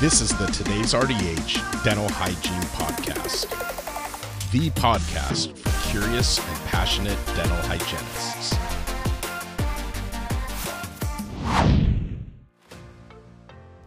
[0.00, 3.50] This is the Today's RDH Dental Hygiene Podcast,
[4.52, 8.54] the podcast for curious and passionate dental hygienists.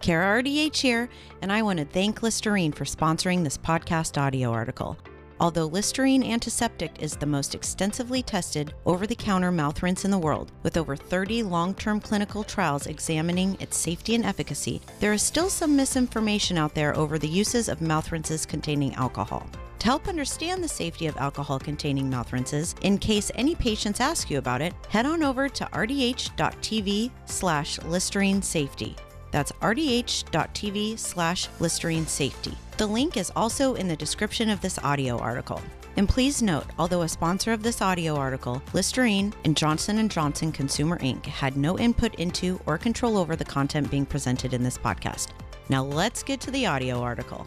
[0.01, 1.09] Kara RDH here,
[1.41, 4.97] and I want to thank Listerine for sponsoring this podcast audio article.
[5.41, 10.19] Although Listerine Antiseptic is the most extensively tested over the counter mouth rinse in the
[10.19, 15.23] world, with over 30 long term clinical trials examining its safety and efficacy, there is
[15.23, 19.49] still some misinformation out there over the uses of mouth rinses containing alcohol.
[19.79, 24.29] To help understand the safety of alcohol containing mouth rinses, in case any patients ask
[24.29, 28.95] you about it, head on over to rdh.tv slash Listerine Safety.
[29.31, 32.55] That's rdh.tv slash Listerine Safety.
[32.81, 35.61] The link is also in the description of this audio article.
[35.97, 40.51] And please note, although a sponsor of this audio article, Listerine and Johnson & Johnson
[40.51, 41.23] Consumer Inc.
[41.27, 45.27] had no input into or control over the content being presented in this podcast.
[45.69, 47.45] Now let's get to the audio article.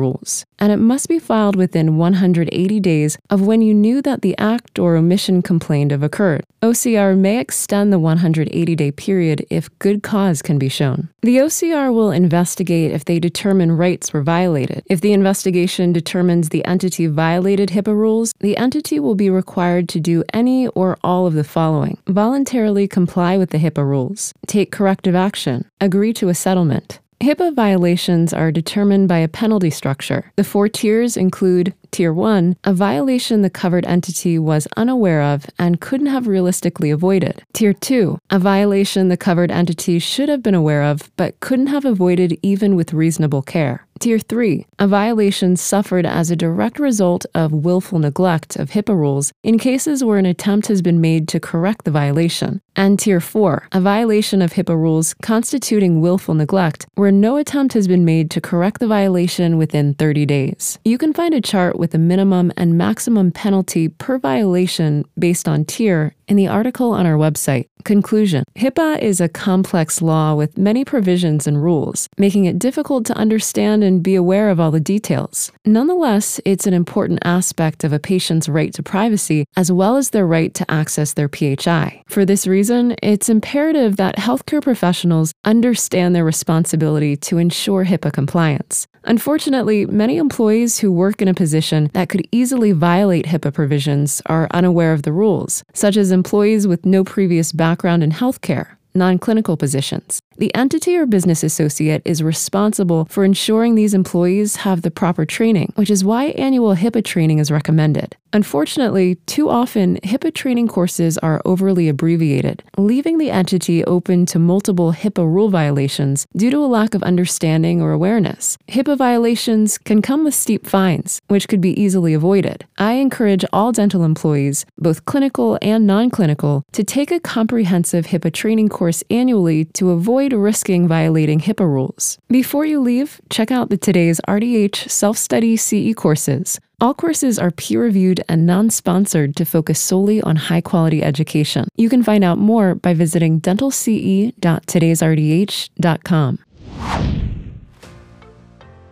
[0.59, 4.79] And it must be filed within 180 days of when you knew that the act
[4.79, 6.45] or omission complained of occurred.
[6.63, 11.09] OCR may extend the 180 day period if good cause can be shown.
[11.23, 14.83] The OCR will investigate if they determine rights were violated.
[14.87, 20.01] If the investigation determines the entity violated HIPAA rules, the entity will be required to
[20.01, 25.15] do any or all of the following voluntarily comply with the HIPAA rules, take corrective
[25.15, 30.33] action, agree to a settlement, HIPAA violations are determined by a penalty structure.
[30.37, 35.81] The four tiers include Tier 1, a violation the covered entity was unaware of and
[35.81, 37.43] couldn't have realistically avoided.
[37.53, 41.85] Tier 2, a violation the covered entity should have been aware of but couldn't have
[41.85, 43.87] avoided even with reasonable care.
[44.01, 49.31] Tier 3, a violation suffered as a direct result of willful neglect of HIPAA rules
[49.43, 52.63] in cases where an attempt has been made to correct the violation.
[52.75, 57.87] And Tier 4, a violation of HIPAA rules constituting willful neglect where no attempt has
[57.87, 60.79] been made to correct the violation within 30 days.
[60.83, 65.65] You can find a chart with a minimum and maximum penalty per violation based on
[65.65, 67.67] tier in the article on our website.
[67.85, 73.17] Conclusion HIPAA is a complex law with many provisions and rules, making it difficult to
[73.17, 75.51] understand and be aware of all the details.
[75.65, 80.27] Nonetheless, it's an important aspect of a patient's right to privacy as well as their
[80.27, 82.03] right to access their PHI.
[82.07, 88.87] For this reason, it's imperative that healthcare professionals understand their responsibility to ensure HIPAA compliance.
[89.05, 94.47] Unfortunately, many employees who work in a position that could easily violate HIPAA provisions are
[94.51, 99.57] unaware of the rules, such as employees with no previous background in healthcare, non clinical
[99.57, 100.21] positions.
[100.41, 105.75] The entity or business associate is responsible for ensuring these employees have the proper training,
[105.75, 108.17] which is why annual HIPAA training is recommended.
[108.33, 114.93] Unfortunately, too often, HIPAA training courses are overly abbreviated, leaving the entity open to multiple
[114.93, 118.57] HIPAA rule violations due to a lack of understanding or awareness.
[118.69, 122.65] HIPAA violations can come with steep fines, which could be easily avoided.
[122.79, 128.33] I encourage all dental employees, both clinical and non clinical, to take a comprehensive HIPAA
[128.33, 132.19] training course annually to avoid risking violating HIPAA rules.
[132.29, 136.61] Before you leave, check out the today's RDH self study CE courses.
[136.81, 141.69] All courses are peer reviewed and non sponsored to focus solely on high quality education.
[141.77, 146.39] You can find out more by visiting dentalce.todaysrdh.com.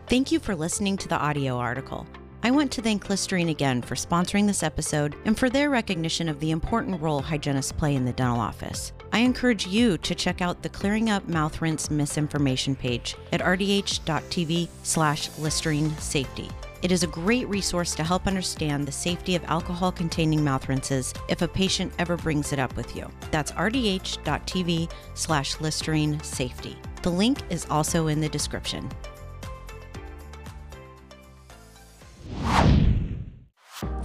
[0.06, 2.06] Thank you for listening to the audio article.
[2.42, 6.40] I want to thank Listerine again for sponsoring this episode and for their recognition of
[6.40, 8.92] the important role hygienists play in the dental office.
[9.12, 14.68] I encourage you to check out the Clearing Up Mouth Rinse Misinformation page at rdh.tv
[14.82, 16.50] slash Listerine Safety.
[16.80, 21.12] It is a great resource to help understand the safety of alcohol containing mouth rinses
[21.28, 23.10] if a patient ever brings it up with you.
[23.32, 26.76] That's rdh.tv slash Listerine safety.
[27.02, 28.88] The link is also in the description.